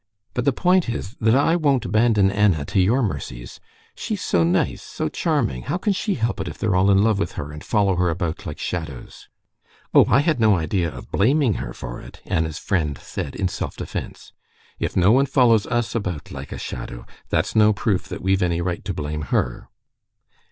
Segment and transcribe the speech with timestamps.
[0.33, 3.59] "But the point is that I won't abandon Anna to your mercies.
[3.93, 5.61] She's so nice, so charming.
[5.61, 8.09] How can she help it if they're all in love with her, and follow her
[8.09, 9.29] about like shadows?"
[9.93, 13.77] "Oh, I had no idea of blaming her for it," Anna's friend said in self
[13.77, 14.33] defense.
[14.79, 18.59] "If no one follows us about like a shadow, that's no proof that we've any
[18.59, 19.69] right to blame her."